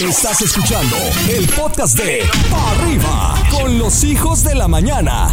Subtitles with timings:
[0.00, 0.96] Estás escuchando
[1.28, 5.28] el podcast de Pa' Arriba con los hijos de la mañana.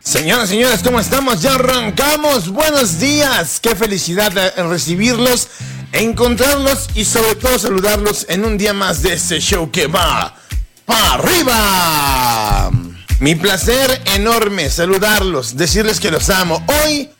[0.00, 1.42] Señoras, señores, ¿cómo estamos?
[1.42, 2.48] Ya arrancamos.
[2.48, 3.60] Buenos días.
[3.60, 5.48] Qué felicidad en recibirlos,
[5.92, 10.34] encontrarlos y sobre todo saludarlos en un día más de este show que va
[10.86, 12.70] para arriba.
[13.20, 16.64] Mi placer enorme saludarlos, decirles que los amo.
[16.82, 17.10] Hoy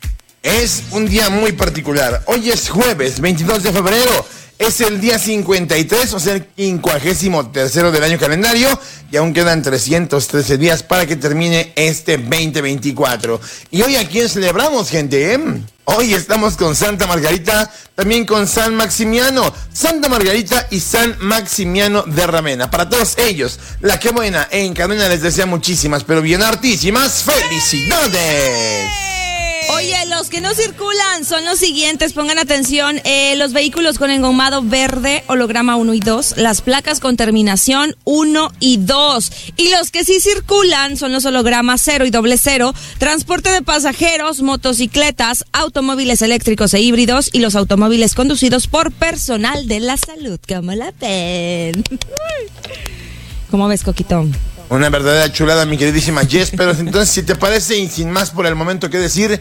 [0.44, 2.22] es un día muy particular.
[2.26, 4.26] Hoy es jueves 22 de febrero.
[4.56, 8.68] Es el día 53, o sea, el 53 del año calendario,
[9.10, 13.40] y aún quedan 313 días para que termine este 2024.
[13.72, 15.40] Y hoy a quién celebramos, gente, ¿eh?
[15.86, 22.26] Hoy estamos con Santa Margarita, también con San Maximiano, Santa Margarita y San Maximiano de
[22.26, 22.70] Ramena.
[22.70, 29.23] Para todos ellos, la que buena en Cadena les desea muchísimas, pero bien hartísimas felicidades.
[29.70, 34.62] Oye, los que no circulan son los siguientes, pongan atención, eh, los vehículos con engomado
[34.62, 39.32] verde, holograma 1 y 2, las placas con terminación 1 y 2.
[39.56, 44.42] Y los que sí circulan son los hologramas 0 y doble 0, transporte de pasajeros,
[44.42, 50.38] motocicletas, automóviles eléctricos e híbridos y los automóviles conducidos por personal de la salud.
[50.46, 51.84] ¿Cómo la ven?
[53.50, 54.34] ¿Cómo ves, Coquitón?
[54.70, 56.52] Una verdadera chulada, mi queridísima Jess.
[56.56, 59.40] Pero entonces, si te parece, y sin más por el momento que decir,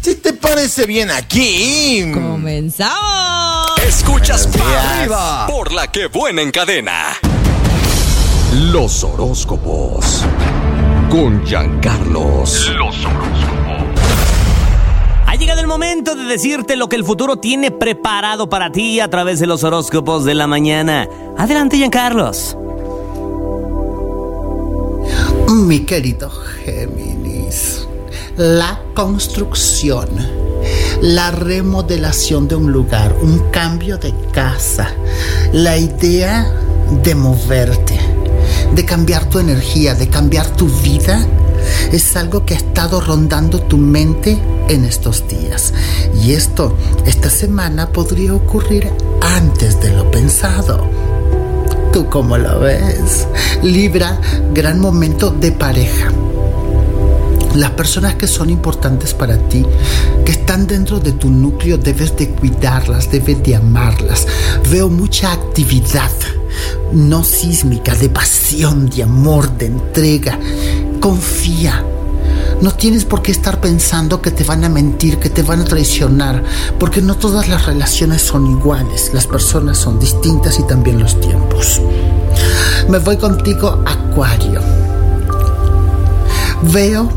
[0.00, 2.10] si te parece bien aquí.
[2.12, 3.78] ¡Comenzamos!
[3.86, 7.16] Escuchas para arriba por la que buena en cadena.
[8.54, 10.24] Los horóscopos.
[11.10, 12.68] Con Giancarlos.
[12.70, 13.62] Los horóscopos.
[15.26, 19.08] Ha llegado el momento de decirte lo que el futuro tiene preparado para ti a
[19.08, 21.08] través de los horóscopos de la mañana.
[21.38, 22.56] Adelante, Giancarlos.
[25.52, 26.30] Mi querido
[26.64, 27.86] Géminis,
[28.38, 30.08] la construcción,
[31.02, 34.94] la remodelación de un lugar, un cambio de casa,
[35.52, 36.50] la idea
[37.04, 38.00] de moverte,
[38.74, 41.20] de cambiar tu energía, de cambiar tu vida,
[41.92, 44.38] es algo que ha estado rondando tu mente
[44.70, 45.74] en estos días.
[46.18, 48.90] Y esto, esta semana podría ocurrir
[49.20, 51.11] antes de lo pensado.
[51.92, 53.26] ¿Tú cómo lo ves?
[53.62, 54.18] Libra,
[54.54, 56.10] gran momento de pareja.
[57.54, 59.62] Las personas que son importantes para ti,
[60.24, 64.26] que están dentro de tu núcleo, debes de cuidarlas, debes de amarlas.
[64.70, 66.10] Veo mucha actividad,
[66.92, 70.38] no sísmica, de pasión, de amor, de entrega.
[70.98, 71.84] Confía,
[72.60, 75.64] no tienes por qué estar pensando que te van a mentir, que te van a
[75.64, 76.42] traicionar,
[76.78, 81.80] porque no todas las relaciones son iguales, las personas son distintas y también los tiempos.
[82.88, 84.60] Me voy contigo, Acuario.
[86.72, 87.08] Veo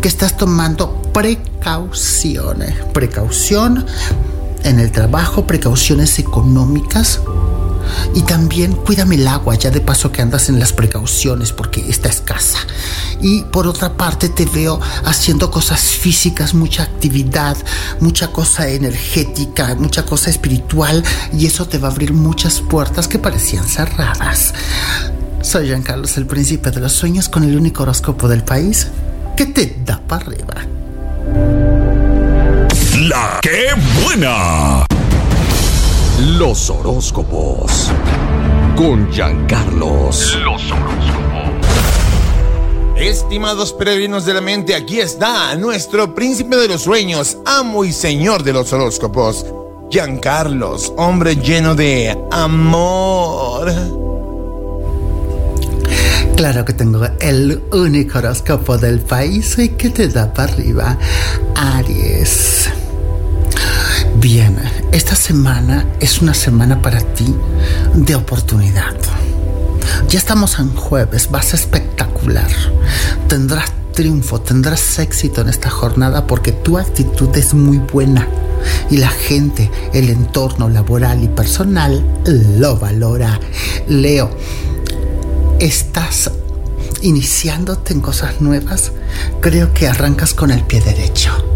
[0.00, 2.74] que estás tomando precauciones.
[2.92, 3.86] Precaución
[4.64, 7.20] en el trabajo, precauciones económicas,
[8.14, 12.08] y también cuídame el agua, ya de paso que andas en las precauciones porque está
[12.08, 12.58] escasa.
[13.20, 17.56] Y por otra parte te veo haciendo cosas físicas, mucha actividad,
[18.00, 23.18] mucha cosa energética, mucha cosa espiritual y eso te va a abrir muchas puertas que
[23.18, 24.54] parecían cerradas.
[25.40, 28.88] Soy Jean Carlos, el príncipe de los sueños, con el único horóscopo del país
[29.36, 30.54] que te da para arriba.
[33.08, 33.68] La que
[34.02, 34.84] buena.
[36.20, 37.92] Los horóscopos.
[38.74, 40.36] Con Giancarlos.
[40.42, 41.54] Los horóscopos.
[42.96, 48.42] Estimados peregrinos de la mente, aquí está nuestro príncipe de los sueños, amo y señor
[48.42, 49.46] de los horóscopos,
[49.90, 53.72] Giancarlos, hombre lleno de amor.
[56.34, 60.98] Claro que tengo el único horóscopo del país y que te da para arriba,
[61.54, 62.68] Aries.
[64.20, 64.56] Bien,
[64.90, 67.32] esta semana es una semana para ti
[67.94, 68.96] de oportunidad.
[70.08, 72.50] Ya estamos en jueves, vas espectacular.
[73.28, 78.26] Tendrás triunfo, tendrás éxito en esta jornada porque tu actitud es muy buena
[78.90, 83.38] y la gente, el entorno laboral y personal lo valora.
[83.86, 84.30] Leo,
[85.60, 86.32] estás
[87.02, 88.90] iniciándote en cosas nuevas,
[89.40, 91.47] creo que arrancas con el pie derecho.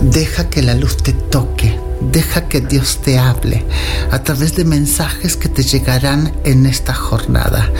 [0.00, 3.66] Deja que la luz te toque, deja que Dios te hable
[4.10, 7.70] a través de mensajes que te llegarán en esta jornada.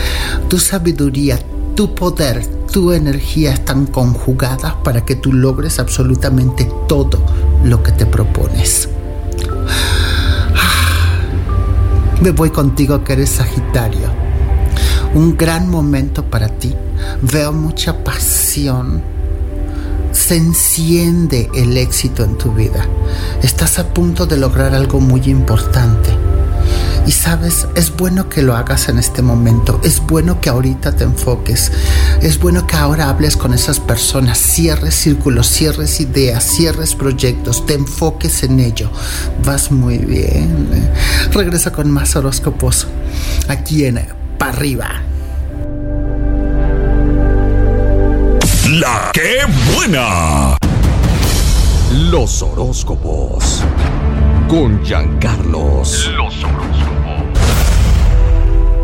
[0.47, 1.39] Tu sabiduría,
[1.75, 7.25] tu poder, tu energía están conjugadas para que tú logres absolutamente todo
[7.63, 8.87] lo que te propones.
[12.21, 14.09] Me voy contigo que eres Sagitario.
[15.15, 16.75] Un gran momento para ti.
[17.23, 19.01] Veo mucha pasión
[20.21, 22.87] se enciende el éxito en tu vida.
[23.41, 26.11] Estás a punto de lograr algo muy importante.
[27.07, 31.05] Y sabes, es bueno que lo hagas en este momento, es bueno que ahorita te
[31.05, 31.71] enfoques,
[32.21, 37.73] es bueno que ahora hables con esas personas, cierres círculos, cierres ideas, cierres proyectos, te
[37.73, 38.91] enfoques en ello.
[39.43, 40.69] Vas muy bien.
[41.33, 42.85] Regresa con más horóscopos
[43.47, 43.99] aquí en
[44.37, 45.10] Pa' arriba.
[48.79, 49.39] La que
[49.75, 50.55] buena.
[52.09, 53.65] Los horóscopos.
[54.47, 56.09] Con Giancarlos.
[56.15, 57.27] Los horóscopos.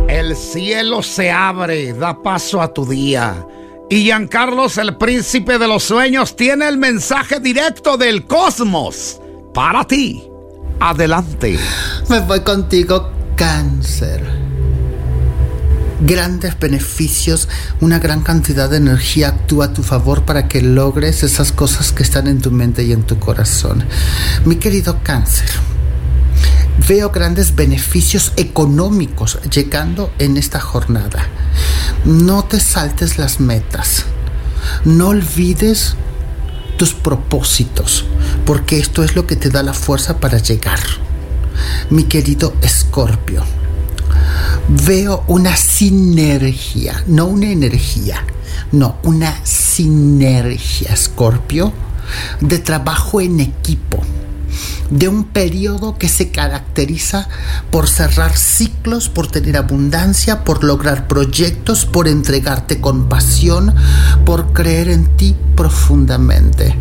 [0.10, 3.48] El cielo se abre, da paso a tu día.
[3.90, 9.22] Y Giancarlos, el príncipe de los sueños, tiene el mensaje directo del cosmos
[9.54, 10.30] para ti.
[10.82, 11.58] Adelante.
[12.10, 14.47] Me voy contigo, cáncer
[16.02, 17.48] grandes beneficios,
[17.82, 22.04] una gran cantidad de energía actúa a tu favor para que logres esas cosas que
[22.04, 23.84] están en tu mente y en tu corazón.
[24.46, 25.50] Mi querido cáncer,
[26.88, 31.28] veo grandes beneficios económicos llegando en esta jornada.
[32.06, 34.06] No te saltes las metas.
[34.86, 35.96] No olvides
[36.78, 38.06] tus propósitos,
[38.46, 40.80] porque esto es lo que te da la fuerza para llegar.
[41.90, 43.44] Mi querido Escorpio,
[44.68, 48.26] veo una sinergia, no una energía,
[48.72, 51.72] no, una sinergia, Scorpio,
[52.42, 54.04] de trabajo en equipo,
[54.90, 57.30] de un periodo que se caracteriza
[57.72, 63.74] por cerrar ciclos, por tener abundancia, por lograr proyectos, por entregarte con pasión,
[64.26, 66.76] por creer en ti profundamente.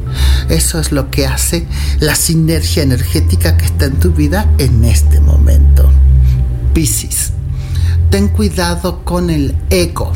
[0.48, 1.66] Eso es lo que hace
[2.00, 5.90] la sinergia energética que está en tu vida en este momento.
[6.72, 7.35] Piscis
[8.16, 10.10] ten cuidado con el ego.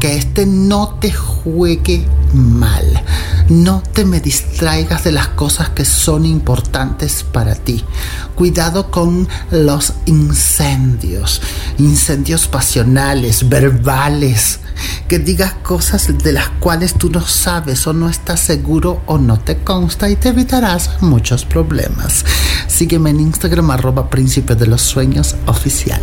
[0.00, 3.04] Que este no te juegue mal.
[3.50, 7.84] No te me distraigas de las cosas que son importantes para ti.
[8.34, 11.42] Cuidado con los incendios.
[11.76, 14.60] Incendios pasionales, verbales.
[15.06, 19.38] Que digas cosas de las cuales tú no sabes o no estás seguro o no
[19.38, 22.24] te consta y te evitarás muchos problemas.
[22.68, 26.02] Sígueme en Instagram arroba príncipe de los sueños oficial.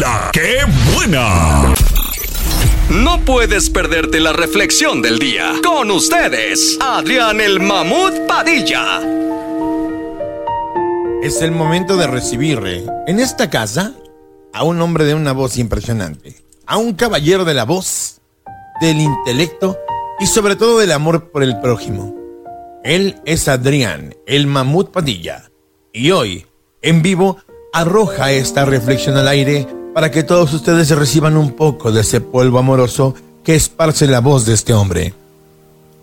[0.00, 0.58] La que
[0.92, 1.72] buena.
[2.90, 5.52] No puedes perderte la reflexión del día.
[5.64, 9.00] Con ustedes, Adrián el Mamut Padilla.
[11.22, 13.94] Es el momento de recibir eh, en esta casa
[14.52, 18.20] a un hombre de una voz impresionante, a un caballero de la voz,
[18.80, 19.78] del intelecto
[20.18, 22.16] y sobre todo del amor por el prójimo.
[22.82, 25.52] Él es Adrián, el Mamut Padilla.
[25.92, 26.46] Y hoy,
[26.82, 27.38] en vivo,
[27.72, 32.58] arroja esta reflexión al aire para que todos ustedes reciban un poco de ese polvo
[32.58, 33.14] amoroso
[33.44, 35.14] que esparce la voz de este hombre.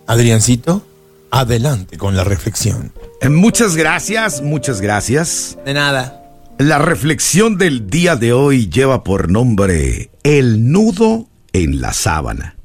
[0.08, 0.84] Adriancito,
[1.30, 2.94] adelante con la reflexión.
[3.22, 5.58] Eh, muchas gracias, muchas gracias.
[5.66, 6.24] De nada.
[6.58, 12.56] La reflexión del día de hoy lleva por nombre El nudo en la sábana.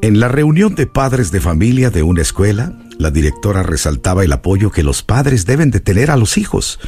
[0.00, 4.70] En la reunión de padres de familia de una escuela, la directora resaltaba el apoyo
[4.70, 6.78] que los padres deben de tener a los hijos.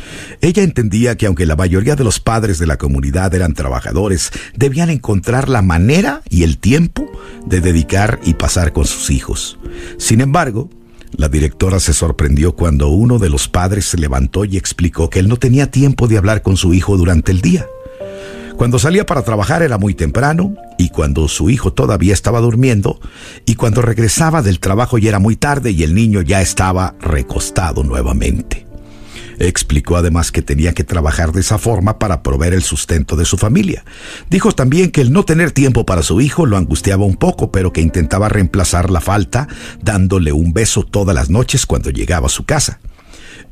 [0.41, 4.91] Ella entendía que aunque la mayoría de los padres de la comunidad eran trabajadores, debían
[4.91, 7.11] encontrar la manera y el tiempo
[7.47, 9.58] de dedicar y pasar con sus hijos.
[9.99, 10.71] Sin embargo,
[11.16, 15.28] la directora se sorprendió cuando uno de los padres se levantó y explicó que él
[15.28, 17.66] no tenía tiempo de hablar con su hijo durante el día.
[18.57, 22.99] Cuando salía para trabajar era muy temprano y cuando su hijo todavía estaba durmiendo
[23.45, 27.85] y cuando regresaba del trabajo ya era muy tarde y el niño ya estaba recostado
[27.85, 28.67] nuevamente.
[29.39, 33.37] Explicó además que tenía que trabajar de esa forma para proveer el sustento de su
[33.37, 33.85] familia.
[34.31, 37.75] Dijo también que el no tener tiempo para su hijo lo angustiaba un poco, pero
[37.75, 39.49] que intentaba reemplazar la falta
[39.83, 42.81] dándole un beso todas las noches cuando llegaba a su casa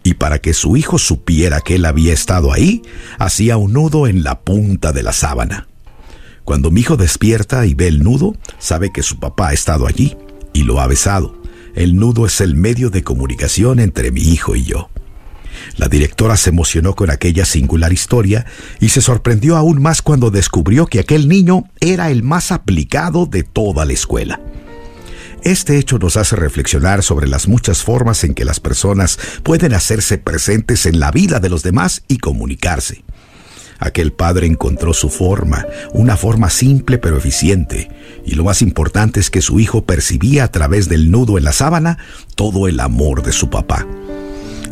[0.05, 2.83] y para que su hijo supiera que él había estado ahí,
[3.19, 5.67] hacía un nudo en la punta de la sábana.
[6.45, 10.17] Cuando mi hijo despierta y ve el nudo, sabe que su papá ha estado allí
[10.53, 11.43] y lo ha besado.
[11.75, 14.91] El nudo es el medio de comunicación entre mi hijo y yo.
[15.77, 18.45] La directora se emocionó con aquella singular historia
[18.81, 23.43] y se sorprendió aún más cuando descubrió que aquel niño era el más aplicado de
[23.43, 24.41] toda la escuela.
[25.45, 30.17] Este hecho nos hace reflexionar sobre las muchas formas en que las personas pueden hacerse
[30.17, 33.05] presentes en la vida de los demás y comunicarse.
[33.79, 37.91] Aquel padre encontró su forma, una forma simple pero eficiente,
[38.25, 41.53] y lo más importante es que su hijo percibía a través del nudo en la
[41.53, 41.99] sábana
[42.37, 43.87] todo el amor de su papá.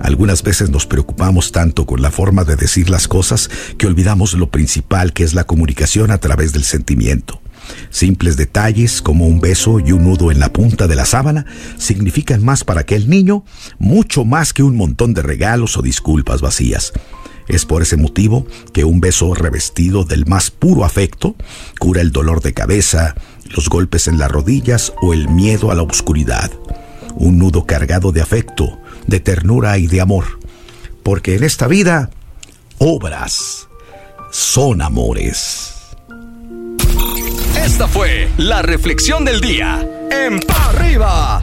[0.00, 4.50] Algunas veces nos preocupamos tanto con la forma de decir las cosas que olvidamos lo
[4.50, 7.41] principal que es la comunicación a través del sentimiento.
[7.90, 11.46] Simples detalles como un beso y un nudo en la punta de la sábana
[11.78, 13.44] significan más para aquel niño,
[13.78, 16.92] mucho más que un montón de regalos o disculpas vacías.
[17.48, 21.36] Es por ese motivo que un beso revestido del más puro afecto
[21.78, 23.14] cura el dolor de cabeza,
[23.54, 26.50] los golpes en las rodillas o el miedo a la oscuridad.
[27.14, 30.24] Un nudo cargado de afecto, de ternura y de amor.
[31.02, 32.10] Porque en esta vida,
[32.78, 33.68] obras
[34.30, 35.71] son amores.
[37.56, 41.42] Esta fue la reflexión del día en Pa' Arriba.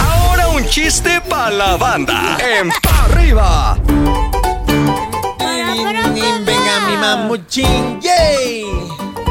[0.00, 3.78] Ahora un chiste para la banda en Pa' Arriba.
[6.44, 8.64] Venga, mi mamuchín, yay.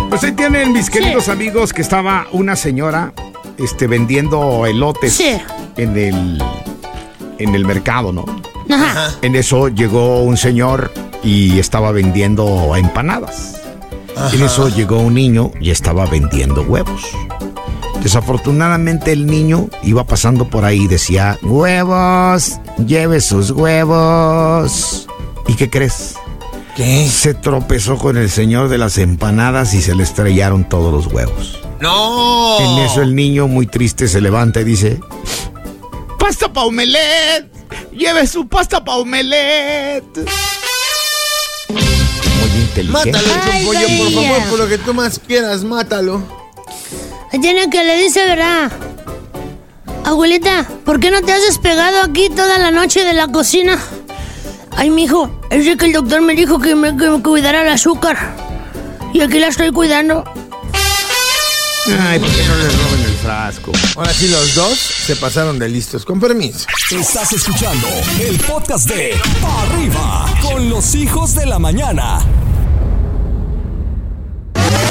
[0.10, 3.13] Pues ahí tienen mis queridos amigos que estaba una señora
[3.57, 5.38] este, vendiendo elotes Sí.
[5.77, 6.43] en el
[7.39, 8.25] en el mercado, ¿no?
[8.69, 9.12] Ajá.
[9.22, 10.93] En eso llegó un señor
[11.24, 13.60] y estaba vendiendo empanadas.
[14.34, 17.01] En eso llegó un niño y estaba vendiendo huevos.
[18.01, 25.08] Desafortunadamente el niño iba pasando por ahí y decía, huevos, lleve sus huevos.
[25.48, 26.15] ¿Y qué crees?
[26.75, 27.08] ¿Qué?
[27.08, 31.60] Se tropezó con el señor de las empanadas y se le estrellaron todos los huevos.
[31.79, 32.60] No.
[32.60, 35.00] En eso el niño muy triste se levanta y dice,
[36.20, 37.50] ¡Pasta pa' omelet!
[37.91, 40.03] ¡Lleve su pasta pa' omelet!
[42.75, 43.12] Inteligente.
[43.12, 46.24] Mátalo, Ay, pollo, por favor, por lo que tú más quieras, mátalo.
[47.32, 48.72] Ahí Tiene que le dice verdad.
[50.06, 53.80] Abuelita, ¿por qué no te has despegado aquí toda la noche de la cocina?
[54.72, 57.70] Ay, mijo, es de que el doctor me dijo que me, que me cuidara el
[57.70, 58.18] azúcar.
[59.13, 60.24] Y aquí la estoy cuidando.
[61.86, 63.72] Ay, ¿por qué no le roben el frasco?
[63.96, 66.06] Ahora sí, los dos se pasaron de listos.
[66.06, 66.65] Con permiso.
[66.89, 67.88] Estás escuchando
[68.20, 72.20] el podcast de Pa' Arriba con los hijos de la mañana.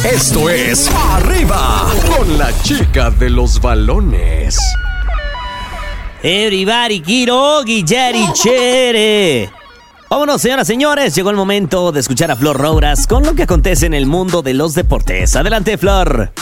[0.04, 4.58] Esto es Arriba con la chica de los balones.
[6.24, 9.48] Everybody quiero guilleri chere.
[10.10, 11.14] Vámonos, señoras y señores.
[11.14, 14.42] Llegó el momento de escuchar a Flor Rouras con lo que acontece en el mundo
[14.42, 15.36] de los deportes.
[15.36, 16.32] Adelante, Flor.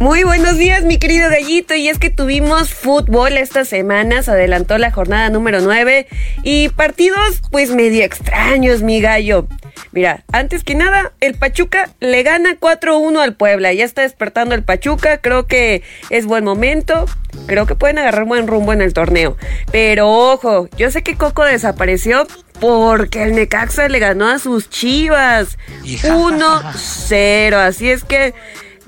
[0.00, 1.74] Muy buenos días, mi querido gallito.
[1.74, 6.06] Y es que tuvimos fútbol estas semanas, adelantó la jornada número 9
[6.44, 9.48] y partidos pues medio extraños, mi gallo.
[9.90, 13.72] Mira, antes que nada, el Pachuca le gana 4-1 al Puebla.
[13.72, 17.06] Ya está despertando el Pachuca, creo que es buen momento.
[17.46, 19.36] Creo que pueden agarrar buen rumbo en el torneo.
[19.72, 22.28] Pero ojo, yo sé que Coco desapareció
[22.60, 25.58] porque el Necaxa le ganó a sus chivas.
[25.82, 27.54] 1-0.
[27.54, 28.32] Así es que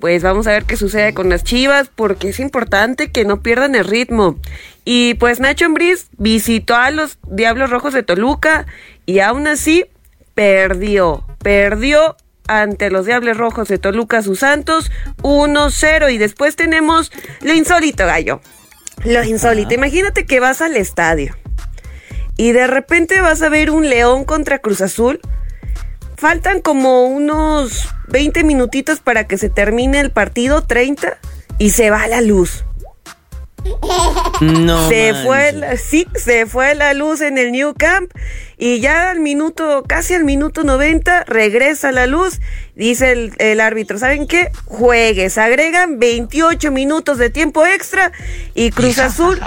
[0.01, 3.75] pues vamos a ver qué sucede con las Chivas porque es importante que no pierdan
[3.75, 4.37] el ritmo.
[4.85, 8.67] Y pues Nacho Ambriz visitó a los Diablos Rojos de Toluca
[9.07, 9.87] y aún así
[10.35, 12.17] perdió, perdió
[12.49, 14.91] ante los Diablos Rojos de Toluca sus Santos
[15.23, 18.41] 1-0 y después tenemos lo insólito, gallo.
[19.05, 21.37] Lo insólito, imagínate que vas al estadio
[22.41, 25.21] y de repente vas a ver un León contra Cruz Azul.
[26.21, 31.17] Faltan como unos 20 minutitos para que se termine el partido, 30,
[31.57, 32.67] y se va la luz.
[34.43, 34.87] No.
[34.91, 35.27] se manches.
[35.27, 38.11] fue la, sí, se fue la luz en el New Camp
[38.59, 42.41] y ya al minuto, casi al minuto 90, regresa la luz.
[42.75, 44.51] Dice el, el árbitro, ¿saben qué?
[44.67, 48.13] Juegues, agregan 28 minutos de tiempo extra
[48.55, 49.41] y Cruz Azul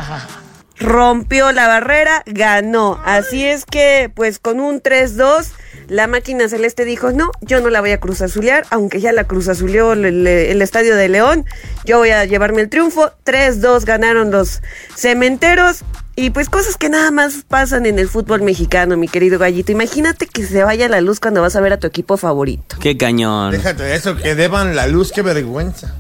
[0.80, 3.00] rompió la barrera, ganó.
[3.06, 5.52] Así es que, pues con un 3-2,
[5.88, 9.94] la máquina celeste dijo, no, yo no la voy a cruzazulear, aunque ya la cruzazuleó
[9.94, 11.46] el, el- el estadio de León,
[11.86, 13.12] yo voy a llevarme el triunfo.
[13.26, 14.62] 3-2 ganaron los
[14.96, 15.82] cementeros.
[16.16, 19.72] Y pues cosas que nada más pasan en el fútbol mexicano, mi querido gallito.
[19.72, 22.76] Imagínate que se vaya la luz cuando vas a ver a tu equipo favorito.
[22.80, 23.52] Qué cañón.
[23.52, 25.96] Déjate eso, que deban la luz, qué vergüenza.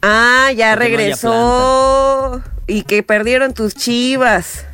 [0.00, 2.42] Ah, ya Porque no haya regresó.
[2.66, 4.64] y que perdieron tus chivas.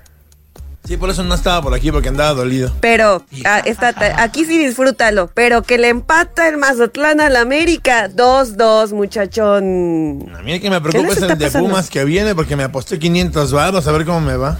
[0.86, 2.72] Sí, por eso no estaba por aquí, porque andaba dolido.
[2.80, 5.30] Pero ah, está- ta- aquí sí disfrútalo.
[5.34, 8.08] Pero que le empata el Mazatlán al América.
[8.08, 10.26] 2-2, muchachón.
[10.36, 11.68] A mí el que me ¿Qué preocupa es el de pasando?
[11.68, 14.58] Pumas que viene, porque me aposté 500 baros, a ver cómo me va.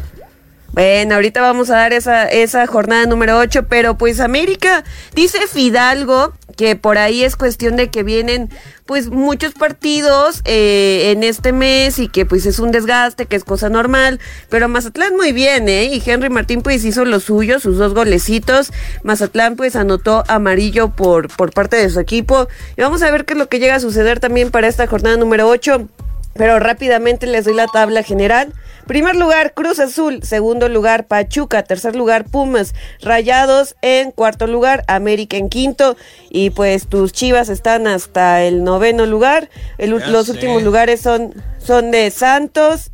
[0.73, 6.35] Bueno, ahorita vamos a dar esa, esa jornada número 8, pero pues América, dice Fidalgo
[6.57, 8.51] que por ahí es cuestión de que vienen
[8.87, 13.45] pues muchos partidos eh, en este mes y que pues es un desgaste, que es
[13.45, 15.85] cosa normal, pero Mazatlán muy bien, ¿eh?
[15.85, 18.73] Y Henry Martín pues hizo lo suyo, sus dos golecitos,
[19.03, 23.35] Mazatlán pues anotó amarillo por, por parte de su equipo y vamos a ver qué
[23.35, 25.89] es lo que llega a suceder también para esta jornada número 8.
[26.35, 28.53] Pero rápidamente les doy la tabla general
[28.87, 30.21] Primer lugar, Cruz Azul.
[30.23, 31.63] Segundo lugar, Pachuca.
[31.65, 32.73] Tercer lugar, Pumas.
[33.03, 35.97] Rayados en cuarto lugar, América en quinto.
[36.31, 39.51] Y pues tus chivas están hasta el noveno lugar.
[39.79, 40.33] El- los sé.
[40.33, 42.91] últimos lugares son, son de Santos,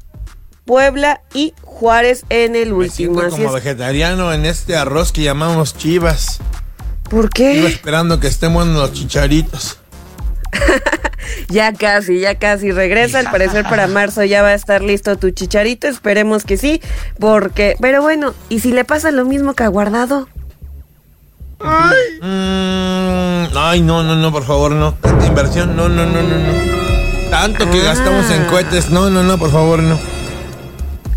[0.64, 3.20] Puebla y Juárez en el Me último.
[3.20, 3.64] siento Así como es.
[3.64, 6.38] vegetariano en este arroz que llamamos chivas.
[7.10, 7.66] ¿Por Iba qué?
[7.66, 9.78] esperando que estén buenos los chicharitos.
[11.48, 13.18] Ya casi, ya casi regresa.
[13.18, 15.86] Al parecer para marzo ya va a estar listo tu chicharito.
[15.86, 16.80] Esperemos que sí.
[17.18, 20.28] Porque, pero bueno, ¿y si le pasa lo mismo que a Guardado?
[22.20, 24.94] Mm, ay, no, no, no, por favor, no.
[24.94, 27.30] Tanta inversión, no, no, no, no, no.
[27.30, 29.98] Tanto que gastamos en cohetes, no, no, no, por favor, no.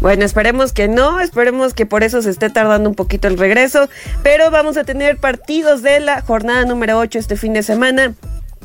[0.01, 3.89] Bueno, esperemos que no, esperemos que por eso se esté tardando un poquito el regreso,
[4.21, 8.13] pero vamos a tener partidos de la jornada número 8 este fin de semana.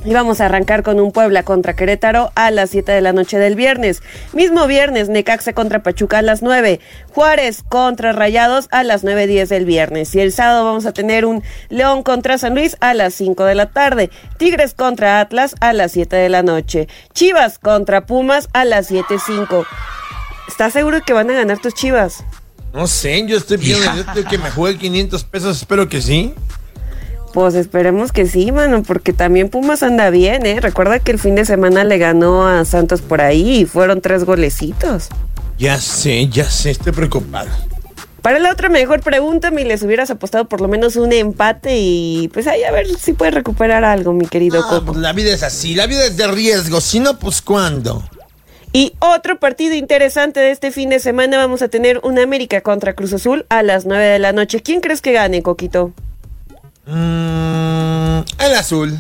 [0.03, 3.39] Y vamos a arrancar con un Puebla contra Querétaro a las 7 de la noche
[3.39, 4.03] del viernes.
[4.33, 6.81] Mismo viernes, Necaxa contra Pachuca a las 9.
[7.13, 10.15] Juárez contra Rayados a las 9.10 del viernes.
[10.15, 13.55] Y el sábado vamos a tener un León contra San Luis a las 5 de
[13.55, 14.11] la tarde.
[14.39, 16.89] Tigres contra Atlas a las 7 de la noche.
[17.13, 19.67] Chivas contra Pumas a las 7.05.
[20.49, 22.25] ¿Estás seguro que van a ganar tus chivas?
[22.73, 26.35] No sé, yo estoy pidiendo yo estoy que me juegue 500 pesos, espero que sí.
[27.33, 30.61] Pues esperemos que sí, mano, porque también Pumas anda bien, ¿eh?
[30.61, 34.25] Recuerda que el fin de semana le ganó a Santos por ahí y fueron tres
[34.25, 35.09] golecitos.
[35.59, 37.49] Ya sé, ya sé, estoy preocupado.
[38.23, 42.29] Para la otra mejor pregúntame y les hubieras apostado por lo menos un empate y
[42.35, 44.87] pues ahí a ver si puedes recuperar algo, mi querido Ah, Coco.
[44.87, 48.03] pues la vida es así, la vida es de riesgo, si no, pues ¿cuándo?
[48.73, 52.93] Y otro partido interesante de este fin de semana vamos a tener un América contra
[52.95, 54.61] Cruz Azul a las 9 de la noche.
[54.61, 55.93] ¿Quién crees que gane, Coquito?
[56.91, 58.99] Mm, el azul.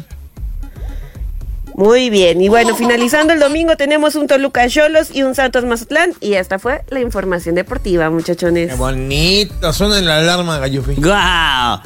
[1.75, 6.13] Muy bien, y bueno, finalizando el domingo tenemos un Toluca Cholos y un Santos Mazatlán
[6.21, 8.69] y esta fue la información deportiva, muchachones.
[8.71, 10.95] Qué bonito, suena la alarma, gallufi.
[10.97, 11.81] ¡Guau!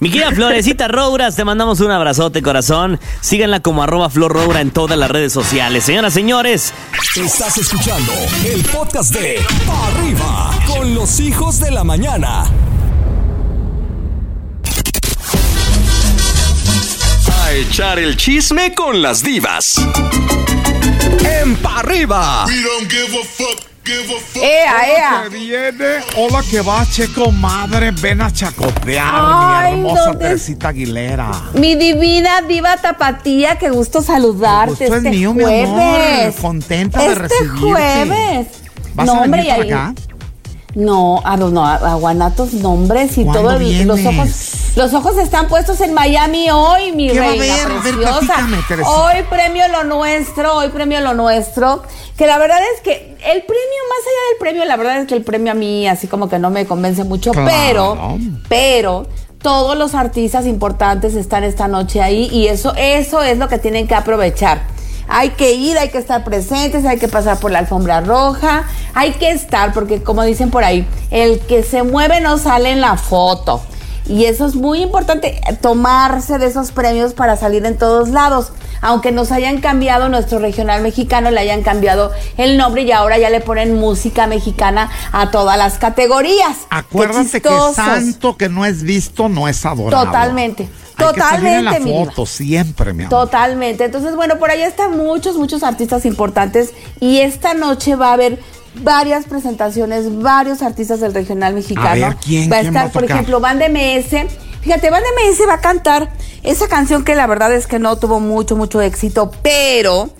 [0.00, 2.98] Mi querida Florecita Rouras, te mandamos un abrazote, corazón.
[3.20, 5.84] Síganla como arroba Flor Roura en todas las redes sociales.
[5.84, 6.74] Señoras, señores,
[7.16, 8.12] Estás escuchando
[8.44, 12.44] el podcast de Pa' Arriba con los hijos de la mañana.
[17.60, 19.76] Echar el chisme con las divas.
[21.24, 22.46] En Pa' Arriba.
[24.34, 25.22] ¡Ea, ea!
[25.30, 25.86] que viene.
[26.16, 27.92] Hola, que va, che, comadre.
[27.92, 30.28] Ven a chacotear, Ay, mi hermosa ¿dónde es?
[30.30, 31.30] Teresita Aguilera.
[31.54, 35.78] Mi divina diva tapatía, qué gusto saludarte gusto es este mío, mi amor.
[35.78, 36.34] jueves.
[36.40, 37.58] Contenta de este recibirte.
[37.60, 38.46] jueves.
[38.94, 39.94] ¿Vas no, a venir para ahí- acá?
[40.76, 43.52] No, a, no, a, Guanatos nombres y ¿Cuándo todo.
[43.56, 44.28] el- los ojos,
[44.76, 47.66] los ojos están puestos en Miami hoy, mi ¿Qué va reina haber?
[47.66, 48.34] A ver, preciosa.
[48.86, 51.82] hoy premio lo nuestro, hoy premio lo nuestro.
[52.18, 55.14] Que la verdad es que el premio, más allá del premio, la verdad es que
[55.14, 57.48] el premio a mí así como que no me convence mucho, Claro.
[57.48, 59.06] pero, pero
[59.40, 63.86] todos los artistas importantes están esta noche ahí y eso, eso es lo que tienen
[63.88, 64.75] que aprovechar.
[65.08, 68.64] Hay que ir, hay que estar presentes, hay que pasar por la alfombra roja,
[68.94, 72.80] hay que estar, porque como dicen por ahí, el que se mueve no sale en
[72.80, 73.60] la foto.
[74.08, 78.52] Y eso es muy importante, tomarse de esos premios para salir en todos lados.
[78.80, 83.30] Aunque nos hayan cambiado nuestro regional mexicano, le hayan cambiado el nombre y ahora ya
[83.30, 86.66] le ponen música mexicana a todas las categorías.
[86.70, 90.06] Acuérdate que santo que no es visto no es adorado.
[90.06, 90.68] Totalmente.
[90.98, 93.10] Hay que salir en la Totalmente, foto siempre, mi amor.
[93.10, 93.84] Totalmente.
[93.84, 98.40] Entonces, bueno, por allá están muchos, muchos artistas importantes y esta noche va a haber
[98.82, 101.88] varias presentaciones, varios artistas del regional mexicano.
[101.88, 102.50] A ver, ¿quién?
[102.50, 104.26] Va a ¿Quién estar, va a por ejemplo, Band MS.
[104.66, 106.08] Fíjate, Band MS va a cantar
[106.42, 110.10] esa canción que la verdad es que no tuvo mucho, mucho éxito, pero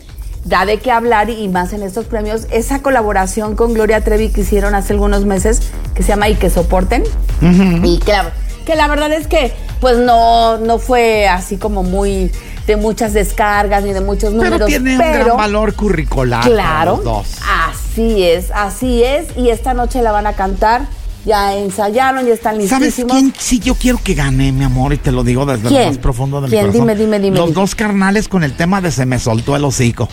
[0.44, 2.46] da de qué hablar y más en estos premios.
[2.52, 5.62] Esa colaboración con Gloria Trevi que hicieron hace algunos meses,
[5.96, 7.02] que se llama Y que soporten.
[7.42, 8.32] Y la,
[8.64, 12.30] que la verdad es que, pues no, no fue así como muy
[12.68, 14.52] de muchas descargas ni de muchos números.
[14.52, 16.44] Pero tiene un gran valor curricular.
[16.44, 17.38] Claro, los dos.
[17.66, 19.37] así es, así es.
[19.37, 20.82] Y esta noche la van a cantar.
[21.26, 23.12] Ya ensayaron, ya están ¿Sabes listísimos.
[23.12, 24.92] quién sí yo quiero que gane, mi amor?
[24.92, 25.82] Y te lo digo desde ¿Quién?
[25.82, 26.72] lo más profundo de mi corazón.
[26.72, 27.60] Dime, dime, dime, Los dime.
[27.60, 30.08] dos carnales con el tema de Se me soltó el hocico.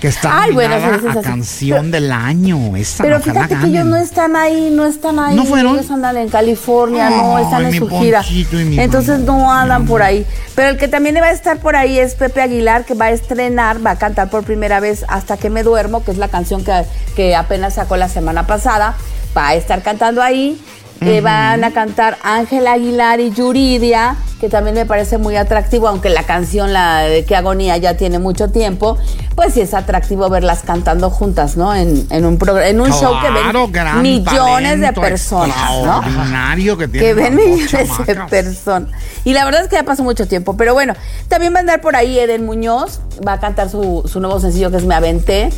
[0.00, 2.76] Que está Ay, bueno, sí, sí, a canción del año.
[2.76, 5.34] Esa, Pero fíjate que ellos no están ahí, no están ahí.
[5.34, 5.74] ¿No fueron?
[5.74, 8.22] Ellos andan en California, no, están en su gira.
[8.52, 10.24] Entonces no andan por ahí.
[10.54, 13.10] Pero el que también va a estar por ahí es Pepe Aguilar, que va a
[13.10, 16.64] estrenar, va a cantar por primera vez Hasta que me duermo, que es la canción
[16.64, 16.84] que,
[17.16, 18.96] que apenas sacó la semana pasada.
[19.36, 20.60] Va a estar cantando ahí.
[21.00, 26.08] Eh, van a cantar Ángela Aguilar y Yuridia, que también me parece muy atractivo, aunque
[26.08, 28.98] la canción, la de Que Agonía, ya tiene mucho tiempo.
[29.36, 31.72] Pues sí es atractivo verlas cantando juntas, ¿no?
[31.72, 36.02] En, en un, en un show que ven millones de personas, ¿no?
[36.76, 38.90] que tiene que ven millones de personas.
[39.24, 40.56] Y la verdad es que ya pasó mucho tiempo.
[40.56, 40.94] Pero bueno,
[41.28, 44.72] también va a andar por ahí Eden Muñoz, va a cantar su, su nuevo sencillo
[44.72, 45.50] que es Me Aventé.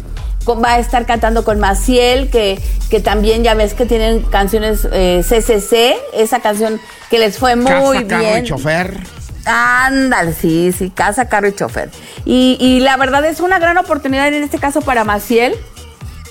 [0.49, 5.23] Va a estar cantando con Maciel, que, que también ya ves que tienen canciones eh,
[5.23, 8.45] CCC, esa canción que les fue muy Casa, carro bien.
[8.45, 9.01] y chofer.
[9.45, 11.91] Ándale, sí, sí, casa, carro y chofer.
[12.25, 15.55] Y, y la verdad es una gran oportunidad en este caso para Maciel,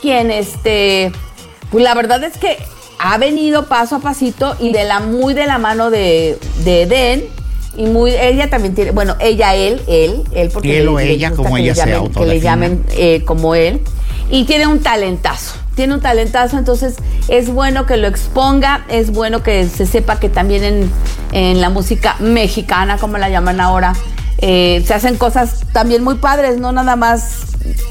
[0.02, 1.12] quien este,
[1.72, 2.58] pues la verdad es que
[3.00, 7.26] ha venido paso a pasito y de la muy de la mano de, de Eden.
[7.78, 11.12] Y muy, ella también tiene, bueno, ella, él, él, él, porque Él le- o le
[11.12, 13.80] ella, como que ella le se llamen, que le llamen eh, como él.
[14.32, 16.96] Y tiene un talentazo, tiene un talentazo, entonces
[17.30, 20.92] es bueno que lo exponga, es bueno que se sepa que también en,
[21.32, 23.94] en la música mexicana, como la llaman ahora,
[24.38, 27.42] eh, se hacen cosas también muy padres, no nada más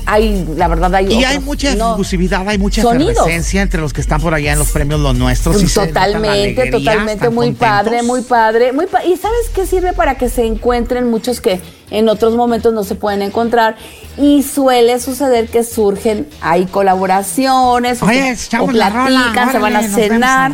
[0.07, 1.87] hay, la verdad hay Y otros, hay mucha no.
[1.88, 5.62] exclusividad, hay mucha efervescencia entre los que están por allá en los premios Los Nuestros.
[5.62, 7.68] y Totalmente, alegría, totalmente, muy contentos.
[7.68, 11.61] padre, muy padre, muy pa- y sabes qué sirve para que se encuentren muchos que
[11.90, 13.77] en otros momentos no se pueden encontrar
[14.16, 20.53] y suele suceder que surgen ahí colaboraciones o, Oye, platican, se van a cenar.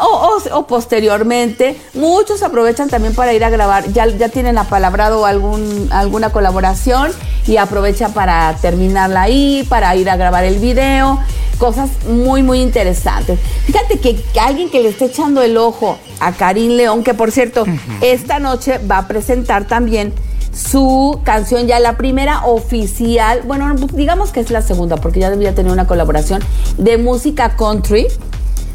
[0.00, 1.76] O, o- o posteriormente.
[1.94, 7.12] Muchos aprovechan también para ir a grabar, ya, ya tienen apalabrado algún, alguna colaboración
[7.46, 11.18] y aprovechan para terminarla ahí, para ir a grabar el video.
[11.58, 13.38] Cosas muy, muy interesantes.
[13.66, 17.32] Fíjate que, que alguien que le esté echando el ojo a Karim León, que por
[17.32, 17.64] cierto,
[18.00, 20.12] esta noche va a presentar también
[20.54, 25.54] su canción ya la primera oficial, bueno, digamos que es la segunda, porque ya debía
[25.54, 26.42] tener una colaboración
[26.78, 28.06] de música country.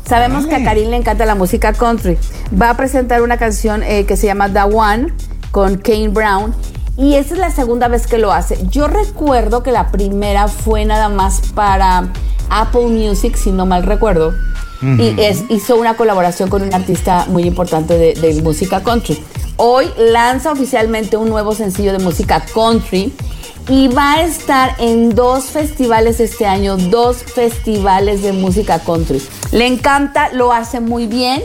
[0.06, 2.18] Sabemos que a Karim le encanta la música country.
[2.60, 5.14] Va a presentar una canción eh, que se llama The One
[5.52, 6.54] con Kane Brown.
[6.98, 8.60] Y esa es la segunda vez que lo hace.
[8.70, 12.10] Yo recuerdo que la primera fue nada más para
[12.50, 14.34] Apple Music, si no mal recuerdo.
[14.82, 19.18] Y es, hizo una colaboración con un artista muy importante de, de música country.
[19.56, 23.14] Hoy lanza oficialmente un nuevo sencillo de música country
[23.70, 29.22] y va a estar en dos festivales este año, dos festivales de música country.
[29.52, 31.42] Le encanta, lo hace muy bien.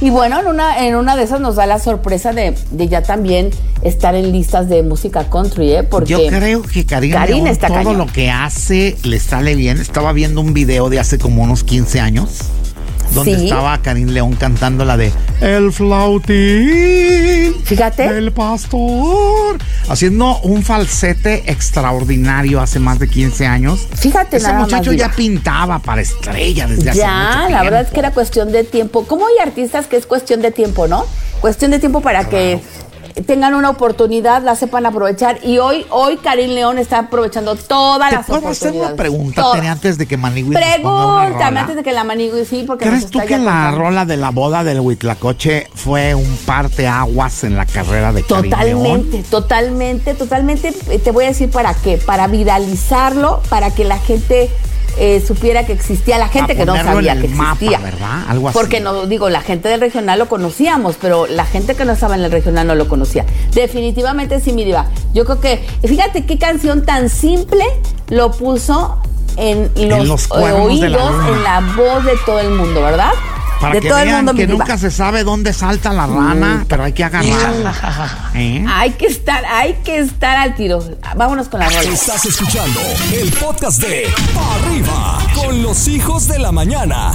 [0.00, 3.02] Y bueno, en una, en una de esas nos da la sorpresa de, de ya
[3.02, 3.50] también
[3.82, 5.82] estar en listas de música country, ¿eh?
[5.84, 7.98] Porque Yo creo que Karim León, está todo cañón.
[7.98, 9.78] lo que hace le sale bien.
[9.78, 12.30] Estaba viendo un video de hace como unos 15 años
[13.14, 13.44] donde Sí.
[13.44, 18.12] estaba Karim León cantando la de El flautín Fíjate.
[18.12, 23.86] del pastor, haciendo un falsete extraordinario hace más de 15 años.
[23.94, 27.80] Fíjate Ese nada más, muchacho ya pintaba para estrella desde hace Ya, mucho la verdad
[27.80, 27.94] es tiempo.
[27.94, 29.04] que era cuestión de tiempo.
[29.06, 31.06] ¿Cómo hay artistas que es cuestión de tiempo, no?
[31.40, 32.60] Cuestión de tiempo para que
[33.26, 35.38] tengan una oportunidad, la sepan aprovechar.
[35.44, 38.88] Y hoy, hoy Karim León está aprovechando todas ¿Te las puedo hacer oportunidades.
[38.92, 39.52] una pregunta.
[39.52, 43.18] Tere, antes de que Manigui Pregúntame antes de que la manigüe, sí, porque ¿Crees tú
[43.20, 43.78] que la contando.
[43.78, 49.02] rola de la boda del Huitlacoche fue un parteaguas en la carrera de Karim León?
[49.02, 50.74] Totalmente, totalmente, totalmente.
[50.90, 51.98] Eh, Te voy a decir para qué.
[51.98, 54.50] Para viralizarlo, para que la gente
[54.98, 57.78] eh, supiera que existía, la gente que no sabía que mapa, existía.
[57.78, 58.24] ¿verdad?
[58.28, 58.58] Algo así.
[58.58, 62.14] Porque no, digo, la gente del regional lo conocíamos, pero la gente que no estaba
[62.14, 63.24] en el regional no lo conocía.
[63.52, 64.86] Definitivamente sí, mi diva.
[65.14, 67.64] Yo creo que, fíjate qué canción tan simple
[68.08, 69.00] lo puso
[69.36, 73.12] en los, la oídos, en la voz de todo el mundo, ¿verdad?
[73.62, 74.64] Para de que todo el vean mundo, que mi diva.
[74.64, 78.30] nunca se sabe dónde salta la rana, pero hay que agarrarla.
[78.34, 78.66] ¿Eh?
[78.68, 80.82] Hay que estar, hay que estar al tiro.
[81.16, 81.82] Vámonos con la rola.
[81.82, 82.80] Estás escuchando
[83.14, 87.12] el podcast de Pa' Arriba con los hijos de la mañana.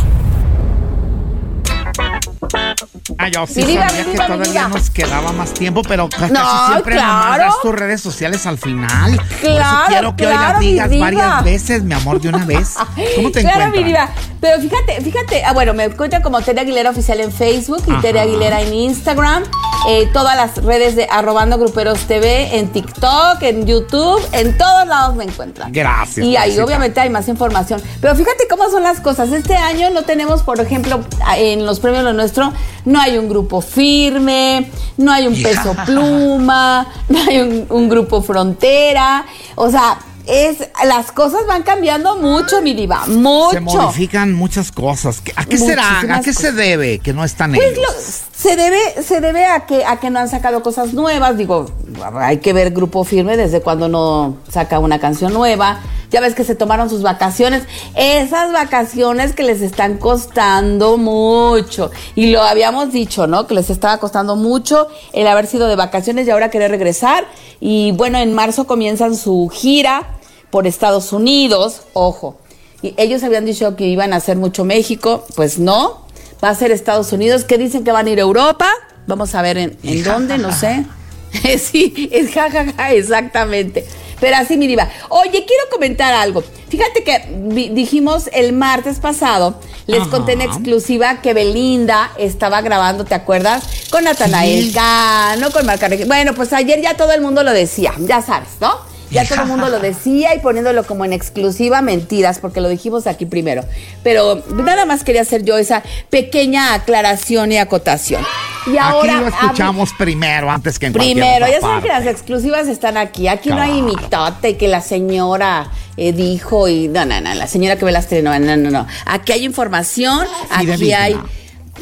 [3.17, 6.09] Ah, yo sí Mi diva, sabía mi que diva, todavía nos quedaba más tiempo, pero
[6.09, 7.29] ca- casi No, siempre me claro.
[7.29, 9.15] mandas tus redes sociales al final.
[9.15, 12.29] Por eso Claro, quiero que hoy claro, las mi digas varias veces, mi amor, de
[12.29, 12.75] una vez.
[13.15, 13.71] ¿Cómo te claro, encuentras?
[13.73, 14.09] mi diva.
[14.41, 18.01] Pero fíjate, fíjate, ah, bueno, me encuentran como Tere Aguilera Oficial en Facebook y Ajá.
[18.01, 19.43] Tere Aguilera en Instagram.
[19.89, 25.15] eh, todas las redes de Arrobando Gruperos TV, en TikTok, en YouTube, en todos lados
[25.15, 25.71] me encuentran.
[25.71, 27.81] Gracias, Y ahí obviamente hay más información.
[28.01, 29.31] Pero fíjate cómo son las cosas.
[29.31, 30.99] Este año no tenemos, por ejemplo,
[31.37, 32.51] en los premios Lo Nuestro,
[32.85, 38.21] no hay un grupo firme, no hay un peso pluma, no hay un, un grupo
[38.21, 39.25] frontera.
[39.55, 43.51] O sea, es, las cosas van cambiando mucho, mi diva, mucho.
[43.51, 45.21] Se modifican muchas cosas.
[45.35, 46.01] ¿A qué será?
[46.15, 47.77] ¿A qué se debe que no están Pues ellos?
[47.81, 51.37] lo- se debe, se debe a que, a que no han sacado cosas nuevas.
[51.37, 51.71] Digo,
[52.15, 55.79] hay que ver Grupo Firme desde cuando no saca una canción nueva.
[56.09, 57.63] Ya ves que se tomaron sus vacaciones.
[57.95, 61.91] Esas vacaciones que les están costando mucho.
[62.15, 63.47] Y lo habíamos dicho, ¿no?
[63.47, 67.25] Que les estaba costando mucho el haber sido de vacaciones y ahora querer regresar.
[67.59, 70.17] Y bueno, en marzo comienzan su gira
[70.49, 71.81] por Estados Unidos.
[71.93, 72.37] Ojo.
[72.81, 75.25] Y ellos habían dicho que iban a hacer mucho México.
[75.35, 76.05] Pues no.
[76.43, 77.43] Va a ser Estados Unidos.
[77.43, 78.69] Que dicen que van a ir a Europa.
[79.07, 80.85] Vamos a ver en, en dónde, no sé.
[81.59, 83.85] sí, es jajaja, exactamente.
[84.19, 84.89] Pero así, mi diva.
[85.09, 86.43] Oye, quiero comentar algo.
[86.69, 90.09] Fíjate que dijimos el martes pasado, les Ajá.
[90.09, 93.63] conté en exclusiva que Belinda estaba grabando, ¿te acuerdas?
[93.89, 94.73] Con Natanael Sí.
[94.73, 95.87] Cano, con Marca.
[96.07, 98.75] Bueno, pues ayer ya todo el mundo lo decía, ya sabes, ¿no?
[99.09, 103.07] Ya todo el mundo lo decía y poniéndolo como en exclusiva mentiras, porque lo dijimos
[103.07, 103.63] aquí primero.
[104.03, 108.25] Pero nada más quería hacer yo esa pequeña aclaración y acotación.
[108.65, 112.67] Y ahora Aquí lo escuchamos primero, antes que en Primero, ya saben que las exclusivas
[112.67, 113.29] están aquí.
[113.29, 117.77] Aquí no hay mitote que la señora eh, dijo y no, no, no, la señora
[117.77, 118.87] que ve las telenovelas, no, no, no.
[119.05, 121.17] Aquí hay información, aquí hay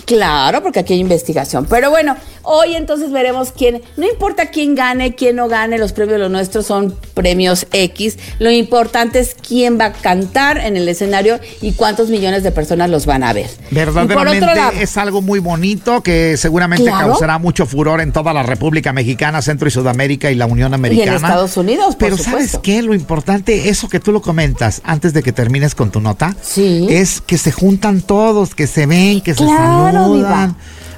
[0.05, 1.65] Claro, porque aquí hay investigación.
[1.65, 6.19] Pero bueno, hoy entonces veremos quién, no importa quién gane, quién no gane, los premios
[6.19, 8.17] los nuestros son premios X.
[8.39, 12.89] Lo importante es quién va a cantar en el escenario y cuántos millones de personas
[12.89, 13.49] los van a ver.
[13.71, 17.09] Y Verdaderamente lado- es algo muy bonito que seguramente Claro.
[17.09, 21.15] causará mucho furor en toda la República Mexicana, Centro y Sudamérica y la Unión Americana.
[21.15, 22.37] Estados Unidos, por Pero supuesto.
[22.51, 22.81] ¿sabes qué?
[22.81, 26.87] Lo importante, eso que tú lo comentas antes de que termines con tu nota, Sí.
[26.89, 30.13] es que se juntan todos, que se ven, que se Claro, saludan.
[30.15, 30.55] diva.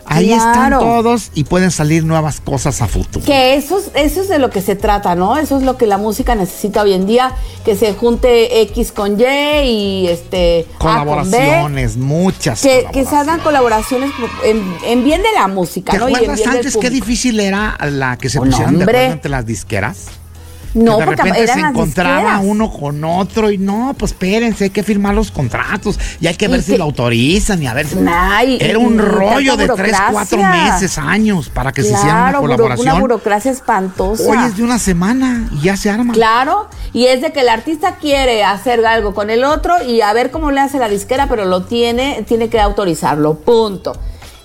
[0.08, 3.26] Ahí están todos y pueden salir nuevas cosas a futuro.
[3.26, 5.38] Que eso es, eso es de lo que se trata, ¿no?
[5.38, 7.34] Eso es lo que la música necesita hoy en día,
[7.66, 9.24] que se junte X con Y
[9.64, 11.38] y este A con B.
[11.38, 12.62] Colaboraciones, muchas.
[12.62, 13.14] Que, que se colaboraciones.
[13.14, 14.12] hagan colaboraciones
[14.44, 16.10] en, en bien de la música, ¿Te ¿no?
[16.10, 19.30] Y en del antes qué difícil era la que se Oh, pusieran de acuerdo entre
[19.32, 20.06] las disqueras?
[20.74, 22.42] No, de porque repente eran se las encontraba disqueras.
[22.44, 26.46] uno con otro y no, pues espérense, hay que firmar los contratos y hay que
[26.46, 27.98] Y ver si que- lo autorizan y a ver si...
[28.08, 32.40] Ay, Era un rollo de tres, cuatro meses, años para que se hiciera una Claro,
[32.42, 32.88] colaboración.
[32.90, 34.24] una burocracia espantosa.
[34.30, 36.14] Hoy es de una semana y ya se arma.
[36.14, 40.14] Claro, y es de que el artista quiere hacer algo con el otro y a
[40.14, 43.94] ver cómo le hace la disquera, pero lo tiene, tiene que autorizarlo, punto.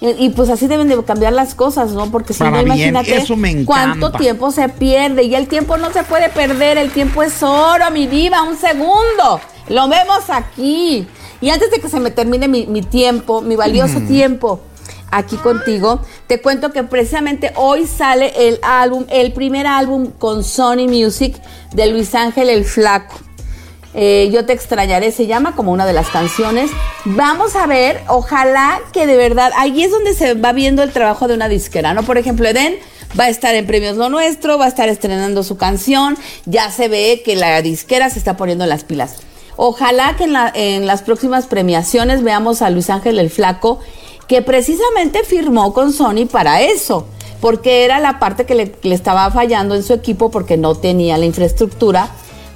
[0.03, 2.11] Y, y pues así deben de cambiar las cosas, ¿no?
[2.11, 5.23] Porque si no, imagínate eso me cuánto tiempo se pierde.
[5.23, 9.41] Y el tiempo no se puede perder, el tiempo es oro, mi diva, un segundo.
[9.69, 11.07] Lo vemos aquí.
[11.41, 14.61] Y antes de que se me termine mi, mi tiempo, mi valioso tiempo
[15.12, 20.88] aquí contigo, te cuento que precisamente hoy sale el álbum, el primer álbum con Sony
[20.88, 21.41] Music
[21.73, 23.15] de Luis Ángel el Flaco.
[23.94, 26.70] Eh, yo te extrañaré, se llama como una de las canciones.
[27.05, 31.28] Vamos a ver, ojalá que de verdad, ahí es donde se va viendo el trabajo
[31.28, 32.02] de una disquera, ¿no?
[32.02, 32.76] Por ejemplo, Eden
[33.20, 36.88] va a estar en Premios Lo Nuestro, va a estar estrenando su canción, ya se
[36.88, 39.16] ve que la disquera se está poniendo las pilas.
[39.57, 43.81] Ojalá que en, la- en las próximas premiaciones veamos a Luis Ángel el Flaco,
[44.26, 47.07] que precisamente firmó con Sony para eso,
[47.42, 51.18] porque era la parte que le, le estaba fallando en su equipo porque no tenía
[51.18, 52.09] la infraestructura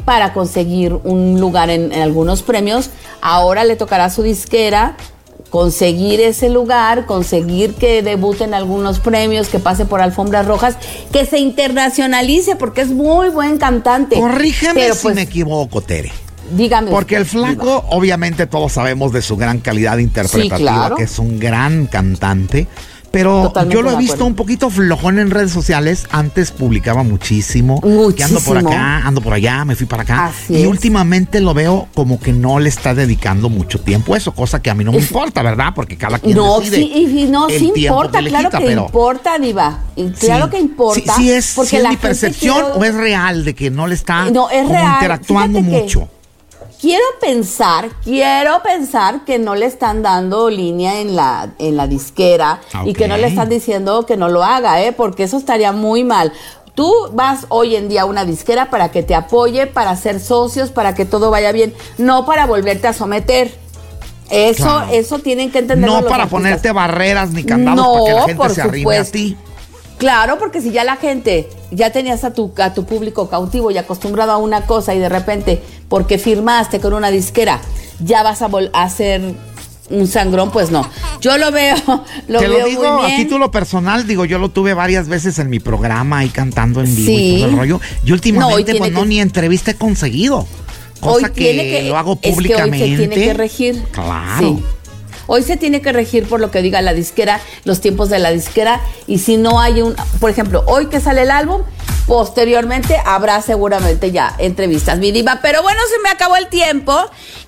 [0.07, 2.88] para conseguir un lugar en, en algunos premios.
[3.21, 4.97] Ahora le tocará a su disquera
[5.51, 10.77] conseguir ese lugar, conseguir que debute en algunos premios, que pase por alfombras rojas,
[11.12, 14.16] que se internacionalice porque es muy buen cantante.
[14.19, 16.12] Corrígeme Pero, si pues, me equivoco, Tere.
[16.53, 16.90] Dígame.
[16.90, 20.97] Porque el flaco, obviamente todos sabemos de su gran calidad interpretativa, Sí, claro.
[20.97, 22.69] que es un gran cantante.
[23.17, 26.07] Pero Totalmente yo lo he visto un poquito flojón en redes sociales.
[26.11, 27.81] Antes publicaba muchísimo.
[27.81, 28.69] Que ando por Muchísimo.
[28.71, 30.27] acá, ando por allá, me fui para acá.
[30.27, 30.67] Así y es.
[30.69, 34.69] últimamente lo veo como que no le está dedicando mucho tiempo a eso, cosa que
[34.69, 35.73] a mí no me importa, ¿verdad?
[35.75, 38.85] Porque cada quien No, decide sí, y, no, sí importa, le claro quita, que pero
[38.87, 39.79] importa, Diva.
[39.97, 40.51] Y claro sí.
[40.51, 41.15] que importa.
[41.17, 43.87] Sí, sí es, porque sí es la mi percepción o es real de que no
[43.87, 44.93] le está No, es como real.
[44.95, 46.09] interactuando Fíjate que- mucho.
[46.81, 52.61] Quiero pensar, quiero pensar que no le están dando línea en la, en la disquera
[52.85, 54.93] y que no le están diciendo que no lo haga, ¿eh?
[54.93, 56.33] porque eso estaría muy mal.
[56.75, 60.71] Tú vas hoy en día a una disquera para que te apoye, para ser socios,
[60.71, 63.55] para que todo vaya bien, no para volverte a someter.
[64.29, 64.89] Eso, Claro.
[64.93, 65.89] eso tienen que entender.
[65.89, 69.12] No para ponerte barreras ni candados para que la gente por se arrime a supuesto.
[69.12, 69.37] ti.
[69.99, 73.79] Claro, porque si ya la gente, ya tenías a tu, a tu público cautivo y
[73.79, 77.61] acostumbrado a una cosa y de repente, porque firmaste con una disquera,
[78.01, 79.23] ya vas a, vol- a hacer
[79.89, 80.87] un sangrón, pues no.
[81.21, 81.77] Yo lo veo,
[82.29, 83.23] lo Te veo lo digo muy a bien.
[83.23, 87.13] título personal, digo, yo lo tuve varias veces en mi programa ahí cantando en vivo
[87.13, 87.81] y todo el rollo.
[88.05, 90.47] Y No, hoy últimamente, tiene pues no, que- ni entrevista he conseguido.
[91.01, 92.79] Cosa Hoy que, tiene que, lo hago es que hoy públicamente.
[92.89, 93.83] se tiene que regir.
[93.93, 94.39] Claro.
[94.41, 94.63] Sí.
[95.27, 98.31] Hoy se tiene que regir por lo que diga la disquera, los tiempos de la
[98.31, 101.62] disquera, y si no hay un, por ejemplo, hoy que sale el álbum,
[102.07, 105.41] posteriormente habrá seguramente ya entrevistas, mi diva.
[105.43, 106.97] Pero bueno, se me acabó el tiempo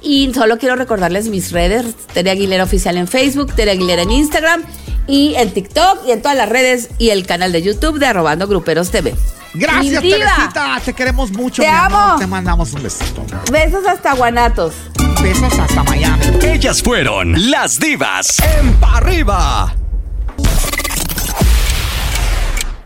[0.03, 4.65] y solo quiero recordarles mis redes, Tere Aguilera Oficial en Facebook, Tere Aguilera en Instagram
[5.07, 8.47] y en TikTok y en todas las redes y el canal de YouTube de Arrobando
[8.47, 9.15] Gruperos TV.
[9.55, 10.03] Gracias.
[10.03, 10.81] Teresita.
[10.85, 11.63] Te queremos mucho.
[11.63, 12.01] Te mi amor.
[12.01, 12.19] amo.
[12.19, 13.25] Te mandamos un besito.
[13.51, 14.75] Besos hasta Guanatos.
[15.23, 16.27] Besos hasta Miami.
[16.43, 18.37] Ellas fueron las divas.
[18.61, 19.75] En pa' arriba.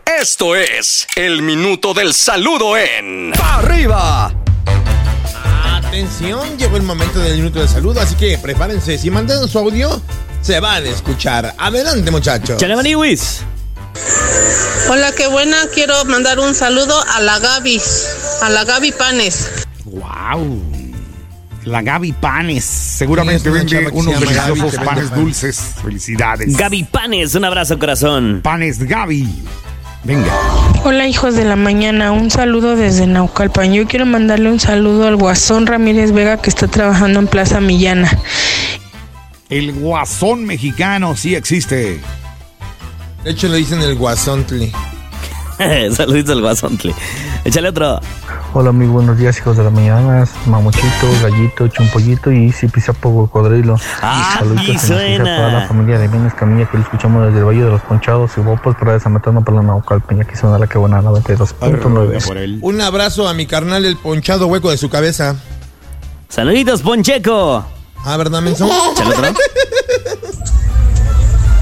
[0.05, 4.31] Esto es el minuto del saludo en Pa' arriba.
[5.65, 8.97] Atención, llegó el momento del minuto de saludo, así que prepárense.
[8.97, 10.01] Si mandan su audio,
[10.41, 11.53] se van a escuchar.
[11.57, 12.57] Adelante, muchachos.
[12.57, 13.41] Chale, Maniwis.
[14.89, 15.57] Hola, qué buena.
[15.73, 17.81] Quiero mandar un saludo a la Gaby,
[18.41, 19.65] a la Gaby Panes.
[19.85, 20.61] Wow.
[21.65, 22.65] La Gaby Panes.
[22.65, 25.19] Seguramente vende unos deliciosos panes pan.
[25.19, 25.61] dulces.
[25.81, 26.57] Felicidades.
[26.57, 28.41] Gaby Panes, un abrazo, corazón.
[28.43, 29.27] Panes Gaby.
[30.03, 30.33] Venga.
[30.83, 32.11] Hola, hijos de la mañana.
[32.11, 33.73] Un saludo desde Naucalpan.
[33.73, 38.11] Yo quiero mandarle un saludo al Guasón Ramírez Vega que está trabajando en Plaza Millana.
[39.49, 42.01] El guasón mexicano sí existe.
[43.23, 44.71] De hecho, le dicen el guasontli.
[45.95, 46.93] Saluditos al guasontle.
[47.45, 47.99] Échale otro.
[48.53, 50.27] Hola, muy buenos días, hijos de la mañana.
[50.45, 53.77] Mamuchito, gallito, chumpollito y si pisa poco cocodrilo.
[54.01, 55.33] Ah, Saluditos sí en especial suena.
[55.33, 57.81] a toda la familia de Bienes Camilla que lo escuchamos desde el Valle de los
[57.81, 60.17] Ponchados y Bopos para desametrarnos para la Naucalpan.
[60.17, 62.59] Y aquí suena la que buena 92.9.
[62.61, 65.35] Un abrazo a mi carnal, el ponchado hueco de su cabeza.
[66.29, 67.63] Saluditos, Poncheco.
[68.05, 68.67] Ah, ¿verdad, menso?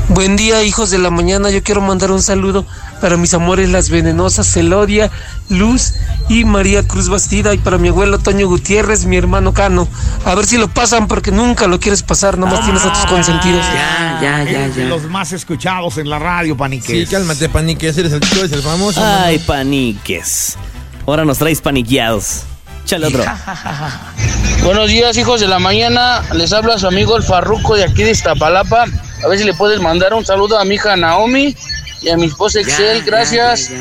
[0.10, 1.50] Buen día, hijos de la mañana.
[1.50, 2.66] Yo quiero mandar un saludo
[3.00, 5.10] para mis amores, las venenosas Celodia,
[5.50, 5.94] Luz
[6.28, 7.54] y María Cruz Bastida.
[7.54, 9.88] Y para mi abuelo Toño Gutiérrez, mi hermano Cano.
[10.26, 12.38] A ver si lo pasan porque nunca lo quieres pasar.
[12.38, 13.66] Nomás tienes a tus consentidos.
[14.48, 16.88] Es de los más escuchados en la radio, Paniques.
[16.88, 17.88] Sí, cálmate, panique.
[17.88, 19.02] Ese eres el, tú eres el famoso.
[19.04, 20.58] Ay, paniques.
[21.08, 22.44] Ahora nos traes paniqueados.
[22.84, 23.24] Échale otro.
[24.64, 26.22] Buenos días, hijos de la mañana.
[26.34, 28.86] Les habla su amigo el Farruco de aquí de Iztapalapa.
[29.24, 31.56] A ver si le puedes mandar un saludo a mi hija Naomi
[32.02, 33.04] y a mi esposa Excel.
[33.04, 33.72] Gracias.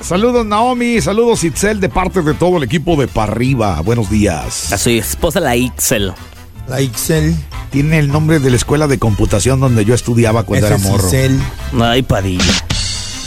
[0.00, 3.80] Saludos Naomi, saludos Itzel de parte de todo el equipo de Parriba.
[3.82, 4.72] Buenos días.
[4.72, 6.12] A su esposa la Ixel.
[6.68, 7.36] La Ixel.
[7.70, 11.04] Tiene el nombre de la escuela de computación donde yo estudiaba cuando Ese era morro.
[11.06, 11.38] Ixel.
[11.80, 12.44] Ay, Padilla.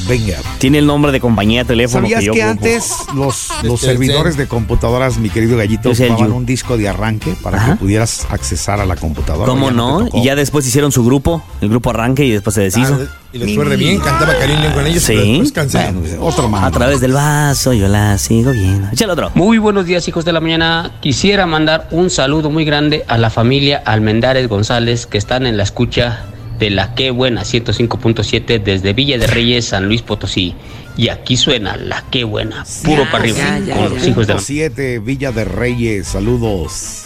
[0.08, 0.38] Venga.
[0.60, 3.90] Tiene el nombre de compañía de teléfono ¿Sabías que yo que antes los, los el
[3.90, 4.44] servidores Zen.
[4.44, 6.34] de computadoras, mi querido gallito, You.
[6.36, 7.72] un disco de arranque para Ajá.
[7.74, 9.46] que pudieras accesar a la computadora?
[9.46, 10.08] ¿Cómo no?
[10.14, 13.00] Y ya después hicieron su grupo, el grupo Arranque, y después se deshizo.
[13.02, 14.00] Ah, y les fue re bien.
[14.00, 15.04] Cantaba Karim León con ellos.
[15.04, 15.42] Sí.
[15.54, 15.72] pero.
[15.94, 16.64] Bueno, otro más.
[16.64, 18.88] A través del vaso, yo la sigo viendo.
[18.92, 19.32] Échale otro.
[19.34, 20.92] Muy buenos días, hijos de la mañana.
[21.02, 25.64] Quisiera mandar un saludo muy grande a la familia Almendares González que están en la
[25.64, 26.26] escucha
[26.58, 30.56] de la Qué Buena 105.7 desde Villa de Reyes, San Luis Potosí.
[30.98, 35.00] Y aquí suena la Qué Buena, puro para arriba, con los hijos de la 7
[35.00, 37.06] Villa de Reyes, saludos.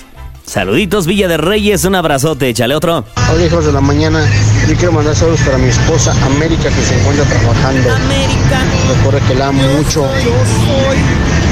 [0.50, 3.06] Saluditos, Villa de Reyes, un abrazote, échale otro.
[3.32, 4.28] Hola, hijos de la mañana.
[4.68, 7.94] Yo quiero mandar saludos para mi esposa América que se encuentra trabajando.
[7.94, 8.60] América.
[8.96, 10.08] Recuerda que la amo mucho.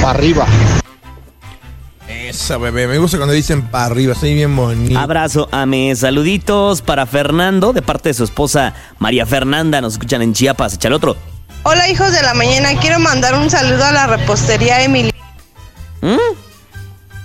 [0.02, 0.48] Para arriba.
[2.28, 2.86] Esa, bebé.
[2.86, 4.14] Me gusta cuando dicen para arriba.
[4.14, 4.98] Soy bien bonito.
[4.98, 5.96] Abrazo, ame.
[5.96, 9.80] Saluditos para Fernando, de parte de su esposa María Fernanda.
[9.80, 10.74] Nos escuchan en Chiapas.
[10.74, 11.16] Échale otro.
[11.62, 12.78] Hola, hijos de la mañana.
[12.80, 15.10] Quiero mandar un saludo a la repostería Emily.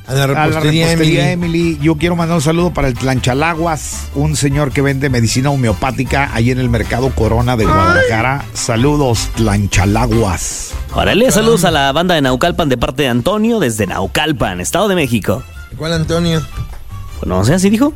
[0.05, 1.67] A la A la repostería, repostería Emily.
[1.67, 1.79] Emily.
[1.81, 6.51] yo quiero mandar un saludo para el Tlanchalaguas, un señor que vende medicina homeopática ahí
[6.51, 8.43] en el mercado Corona de Guadalajara.
[8.53, 10.73] Saludos, Tlanchalaguas.
[10.93, 14.95] Órale, saludos a la banda de Naucalpan de parte de Antonio desde Naucalpan, Estado de
[14.95, 15.41] México.
[15.77, 16.41] ¿Cuál, Antonio?
[17.19, 17.93] Pues no sé, así dijo.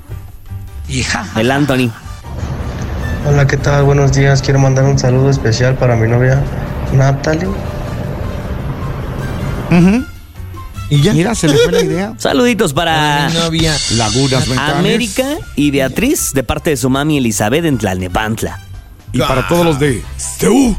[1.35, 1.91] El Anthony.
[3.27, 3.83] Hola, ¿qué tal?
[3.83, 4.41] Buenos días.
[4.41, 6.41] Quiero mandar un saludo especial para mi novia
[6.93, 7.49] Natalie.
[10.89, 11.13] ¿Y ya?
[11.13, 12.13] Mira, se le fue la idea.
[12.17, 13.29] Saluditos para.
[13.29, 14.75] Lagunas Mentales.
[14.75, 18.59] América y Beatriz de parte de su mami Elizabeth en Tlalnepantla.
[19.13, 20.75] Y para todos los de Seú.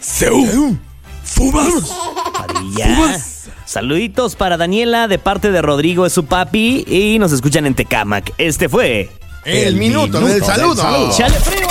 [0.00, 0.78] Seú.
[1.24, 1.92] Fumas.
[2.32, 3.18] Padilla.
[3.64, 8.32] Saluditos para Daniela de parte de Rodrigo es su papi y nos escuchan en Tecamac.
[8.38, 9.10] Este fue
[9.44, 11.10] El, minuto, del saludo.
[11.14, 11.68] Chale Frío.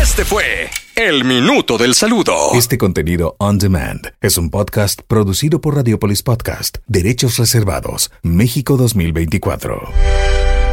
[0.00, 2.52] Este fue el minuto del saludo.
[2.54, 10.63] Este contenido on demand es un podcast producido por Radiopolis Podcast, Derechos Reservados, México 2024.